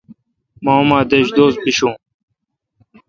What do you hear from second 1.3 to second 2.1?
دوس بشون۔